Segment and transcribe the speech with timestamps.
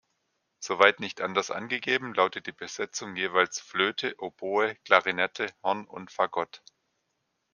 [0.59, 6.63] Soweit nicht anders angegeben, lautet die Besetzung jeweils Flöte, Oboe, Klarinette, Horn und Fagott.